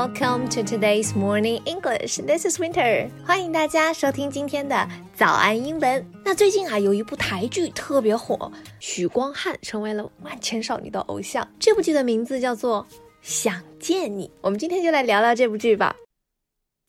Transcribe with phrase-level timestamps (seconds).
[0.00, 2.22] Welcome to today's morning English.
[2.22, 3.10] This is Winter.
[3.22, 6.06] 欢迎大家收听今天的早安英文。
[6.24, 11.46] 那最近啊，有一部台剧特别火，许光汉成为了万千少女的偶像。
[11.58, 12.86] 这部剧的名字叫做
[13.20, 14.26] 《想见你》。
[14.40, 15.94] 我们今天就来聊聊这部剧吧。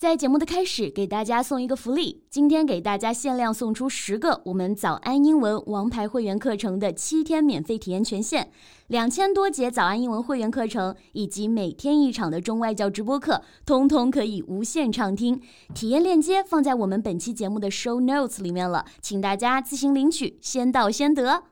[0.02, 2.24] 在节目的开始，给大家送一个福利。
[2.28, 8.48] 今天给大家限量送出十个我们早安英文王牌会员课程的七天免费体验权限，
[8.88, 15.40] 两千多节早安英文会员课程以及每天一场的中外教直播课，通通可以无限畅听。
[15.76, 21.44] 体验链接放在我们本期节目的 show notes 里面了，请大家自行领取，先到先得。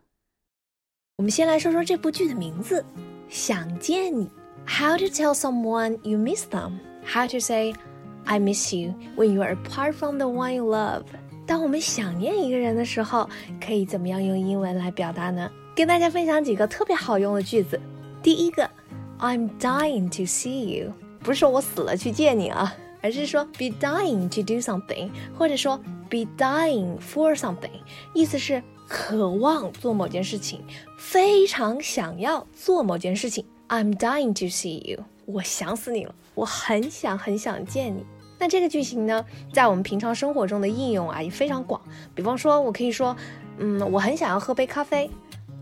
[1.18, 2.82] 我们先来说说这部剧的名字，
[3.30, 4.26] 《想见你》。
[4.66, 6.80] How to tell someone you miss them?
[7.06, 7.76] How to say
[8.30, 11.02] I miss you when you are apart from the one you love。
[11.48, 13.28] 当我们想念一个人的时候，
[13.60, 15.50] 可以怎么样用英文来表达呢？
[15.76, 17.82] 跟大家分享几个特别好用的句子。
[18.22, 18.70] 第一个
[19.18, 25.76] ，I'm dying to see you，不是说我死了去见你啊，而是说 be dying to do something，或者说
[26.08, 27.82] be dying for something，
[28.14, 30.62] 意思是渴望做某件事情，
[31.00, 33.44] 非常想要做某件事情。
[33.70, 38.06] I'm dying to see you，我想死你了，我很想很想见你。
[38.40, 39.24] 那这个句型呢，
[39.54, 41.80] 在我们平常生活中的应用啊也非常广。
[42.16, 43.16] 比方说，我可以说，
[43.58, 45.12] 嗯，我很想要喝杯咖啡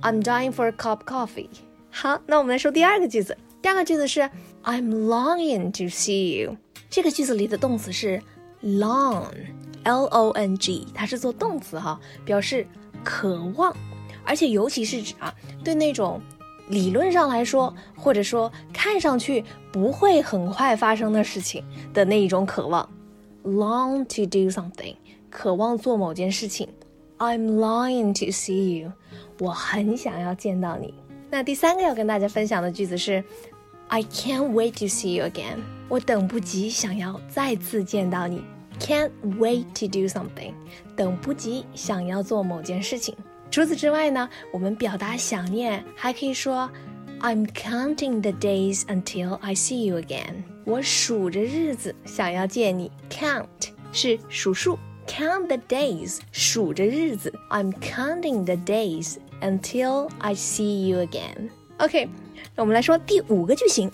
[0.01, 1.49] ，I'm dying for a cup of coffee。
[1.89, 3.35] 好，那我们来说第二个句子。
[3.61, 4.21] 第二个句子是
[4.63, 6.55] I'm longing to see you。
[6.89, 8.21] 这个句子里的动词是
[8.63, 12.67] long，L O N G，它是做动词哈，表示
[13.03, 13.75] 渴望，
[14.23, 16.21] 而且尤其是指啊，对那种。
[16.69, 18.51] 理论上来说，或者说
[18.87, 21.61] 看上去不会很快发生的事情
[21.93, 22.89] 的那一种渴望
[23.43, 24.95] ，long to do something，
[25.29, 26.69] 渴望做某件事情。
[27.17, 28.93] I'm longing to see you，
[29.39, 30.93] 我很想要见到你。
[31.29, 33.21] 那第三个要跟大家分享的句子是
[33.89, 35.57] ，I can't wait to see you again，
[35.89, 38.41] 我等不及想要再次见到你。
[38.79, 40.53] Can't wait to do something，
[40.95, 43.13] 等不及想要做某件事情。
[43.51, 46.69] 除此之外呢，我们表达想念还可以说
[47.20, 50.44] ，I'm counting the days until I see you again。
[50.64, 52.90] 我数着日子想要见你。
[53.10, 53.46] Count
[53.92, 57.32] 是数数，count the days 数着日子。
[57.50, 62.08] I'm counting the days until I see you again。OK，
[62.54, 63.90] 那我们来说第五个句型。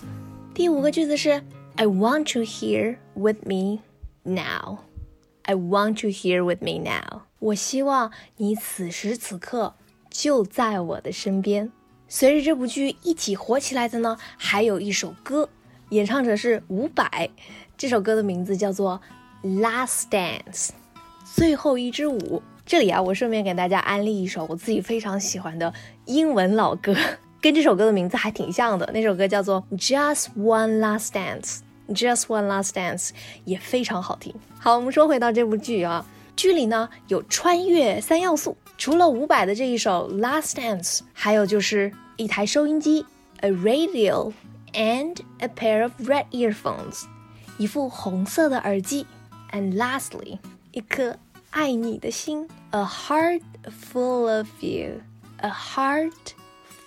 [0.53, 1.41] 第五个句子是
[1.75, 3.81] I want you here with me
[4.23, 7.21] now。I want you here with me now。
[7.39, 9.73] 我希望你此时此刻
[10.11, 11.71] 就在我的身边。
[12.08, 15.48] 随着这部剧一起火起来的呢，还有一首歌，
[15.90, 17.30] 演唱者是伍佰。
[17.76, 19.00] 这首歌的名字叫做
[19.60, 20.42] 《Last Dance》，
[21.24, 22.42] 最后一支舞。
[22.64, 25.72] 这里啊，我顺便给大家安利一首我自己非常喜欢的
[26.06, 26.94] 英文老歌，
[27.42, 28.90] 跟这首歌的名字还挺像的。
[28.94, 31.58] 那首歌叫做《Just One Last Dance》。
[31.86, 33.10] Just one last dance
[33.44, 34.34] 也非常好听。
[34.58, 36.02] 好，我们说回到这部剧啊，
[36.44, 43.06] 剧里呢有穿越三要素，除了伍佰的这一首 Last Dance，还有就是一台收音机
[43.40, 44.30] ，a radio
[44.74, 47.04] and a pair of red earphones，
[47.56, 49.06] 一副红色的耳机
[49.52, 50.38] ，and lastly，
[50.72, 51.16] 一颗
[51.48, 53.40] 爱你的心，a heart
[53.90, 56.12] full of you，a heart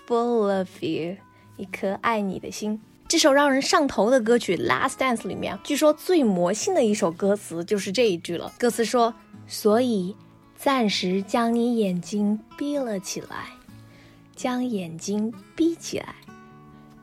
[0.08, 1.16] full of you，
[1.56, 2.80] 一颗爱你的心。
[3.08, 8.52] 这首让人上头的歌曲《Last Dance》里面，据说最魔性的一首歌词就是这一句了。
[8.60, 9.14] 歌词说
[9.48, 10.16] ：“所以
[10.56, 13.46] 暂时将你眼睛闭了起来，
[14.36, 16.16] 将眼睛闭起来。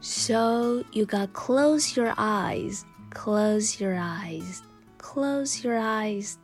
[0.00, 4.58] So you got close your eyes, close your eyes,
[5.00, 6.34] close your eyes.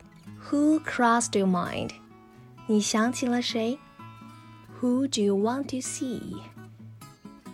[0.50, 1.90] Who crossed your mind？
[2.66, 3.78] 你想起了谁
[4.80, 6.38] ？Who do you want to see？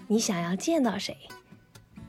[0.07, 1.17] 你想要见到谁？”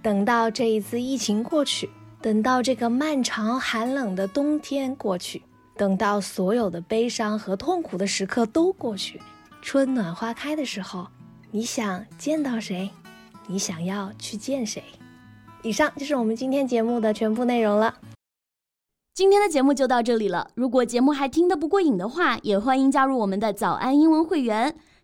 [0.04, 1.90] 等到这一次疫情过去，
[2.22, 5.42] 等到这个漫长寒冷的冬天过去，
[5.78, 9.22] 等到所有的悲伤和痛苦的时刻都过去，
[9.62, 11.08] 春暖花开的时候，
[11.52, 12.90] 你想见到谁？
[13.46, 14.84] 你想要去见谁？
[15.62, 17.96] 以上就是我们今天节目的全部内容了。
[19.14, 20.50] 今天的节目就到这里了。
[20.56, 24.76] 如果节目还听得不过瘾的话，也欢迎加入我们的早安英文会员。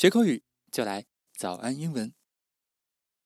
[0.00, 1.06] 学口语就来
[1.36, 2.14] 早安英文。